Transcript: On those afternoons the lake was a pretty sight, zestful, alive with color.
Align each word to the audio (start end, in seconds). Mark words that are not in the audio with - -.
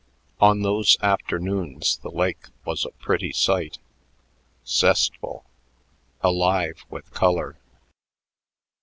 On 0.39 0.63
those 0.63 0.97
afternoons 1.03 1.97
the 1.97 2.09
lake 2.09 2.47
was 2.65 2.85
a 2.85 2.89
pretty 2.89 3.31
sight, 3.31 3.77
zestful, 4.65 5.45
alive 6.23 6.83
with 6.89 7.11
color. 7.13 7.59